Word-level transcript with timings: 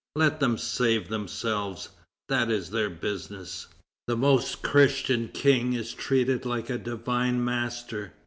Let 0.15 0.39
them 0.39 0.57
save 0.57 1.09
themselves; 1.09 1.89
that 2.27 2.49
is 2.49 2.71
their 2.71 2.89
business!" 2.89 3.67
The 4.07 4.17
Most 4.17 4.63
Christian 4.63 5.27
King 5.27 5.73
is 5.73 5.93
treated 5.93 6.43
like 6.43 6.65
the 6.65 6.79
Divine 6.79 7.45
Master. 7.45 8.11